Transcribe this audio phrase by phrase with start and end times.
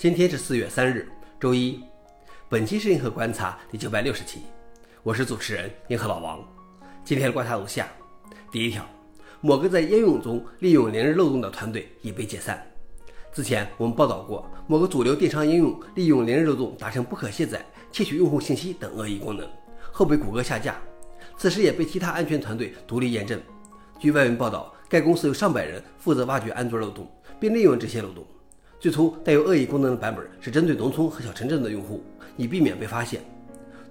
[0.00, 1.06] 今天是四月三日，
[1.38, 1.78] 周一。
[2.48, 4.38] 本期是银河观察第九百六十期，
[5.02, 6.42] 我是主持人银河老王。
[7.04, 7.86] 今天的观察如下：
[8.50, 8.82] 第一条，
[9.42, 12.66] 某个在应用中利用连日漏洞的团队已被解散。
[13.30, 17.62] 之前我们报道过，某个主流电商应用利用连日漏洞达成不可卸载、
[17.92, 19.46] 窃取用户信息等恶意功能，
[19.92, 20.80] 后被谷歌下架。
[21.36, 23.38] 此时也被其他安全团队独立验证。
[23.98, 27.06] 据外媒报道，该公司有上百人负责挖掘安卓漏洞，
[27.38, 28.26] 并利用这些漏洞。
[28.80, 32.02] 最初带有恶意功能的版本是针对农村和小城镇的用户，
[32.38, 33.20] 以避免被发现。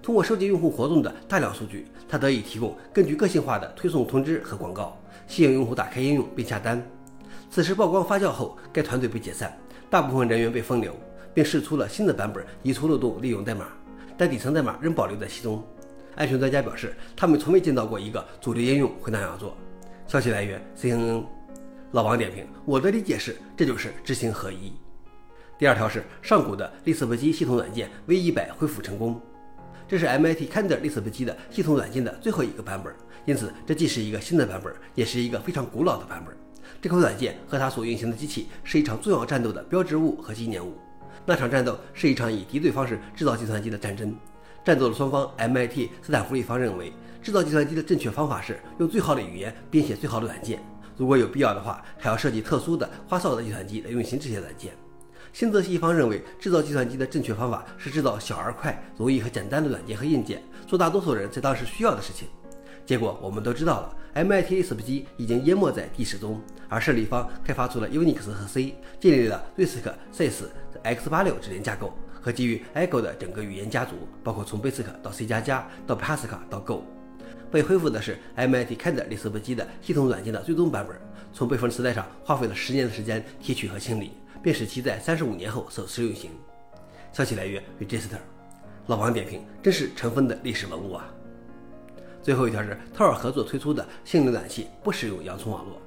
[0.02, 6.84] 通过收集用户活动的大量数据，它得以提供更具个性化的推送通知和广告，吸引用户打开应用并下单。
[7.48, 9.56] 此时曝光发酵后，该团队被解散，
[9.88, 10.92] 大部分人员被封流，
[11.32, 13.68] 并试出了新的版本移除漏洞利用代码，
[14.18, 15.64] 但底层代码仍保留在其中。
[16.16, 19.56] 安全专家表示，他们从未见到过一个主流应用会那样做。
[20.08, 21.22] 消息来源：CNN。
[21.92, 24.72] 老王点评：我的理解是，这就是知行合一。
[25.60, 29.20] 第二条是上古的利斯伯机系统软件 V100 恢复成功，
[29.86, 32.90] 这是 MIT Kindle 利斯伯机的系统软件的最后一个版本，
[33.26, 36.34] 因此这既是一个新的版本，也是一个非常古老的版本。
[36.80, 40.78] 这款软件和它所运行的机器是一场重要战斗的标志物和纪念物。
[41.26, 44.16] 那场战斗是一场以敌对方式制造计算机的战争。
[44.64, 46.90] 战斗的双方 MIT、斯坦福一方认为，
[47.22, 50.58] 制造计算机的正确方法是用最好的语言编写最好的软件。
[50.96, 54.72] 如果有必要的话，还要设计特殊的花哨的计算机来运行这些软件。
[55.32, 62.28] 新泽西一方认为，制造计算机的正确方法是制造小而快、容易和简单的软件和硬件，做大多数人在当时需要的事情。
[62.84, 70.42] 结果我们都知道了，MIT Lisp 机已经淹没在历史中，而胜利方开发出了 Unix 和 C，建立了 RISC、Sys、
[70.82, 73.94] x86 指令架构和基于 Echo 的整个语言家族，
[74.24, 76.82] 包括从 Basic 到 C 加加到 Pascal 到 Go。
[77.52, 80.96] 被恢复的是 MIT Kindle 利斯伯机的系统软件的最终版本，
[81.32, 86.30] 从备份磁带上花费了十年的时间提取和清理，便使其在三十五年后首次运行。
[87.12, 88.18] 消息来源：Register。
[88.86, 91.08] 老王点评：真是尘封的历史文物啊！
[92.22, 95.80] 最后一条是 Tor 合作推出的新浏览器不使用洋葱网络。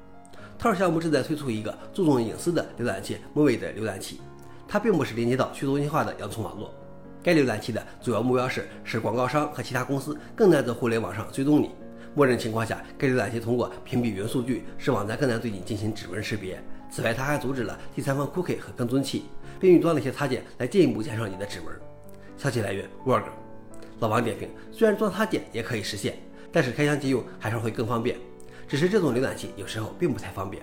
[0.59, 4.21] Tor 项目正在推出一个注重隐私的浏览器 m o v i 的浏览器，
[4.67, 6.73] 它并不是连接到去中心化的洋葱网络。
[7.21, 11.71] 该浏览器的主要目标是使广告商和其他公司更难在互联网上追踪你。
[12.15, 16.61] 默认情况下，该浏览器通过屏蔽元数据，使网站更难对你进行指纹识别。
[16.91, 19.25] 此外，它还阻止了第三方 cookie 和跟踪器，
[19.59, 21.73] 并预装了一些插件来进一步减少你的指纹。
[22.37, 23.23] 消息来源：Word。
[23.99, 26.17] 老王点评：虽然装插件也可以实现，
[26.51, 28.15] 但是开箱即用还是会更方便。
[28.67, 30.61] 只是这种浏览器有时候并不太方便。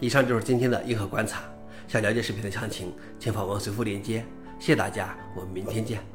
[0.00, 1.44] 以上就是今天的硬核观察。
[1.86, 4.24] 想了解视频的详情，请访问随附链接。
[4.58, 6.13] 谢谢大家，我们明天见。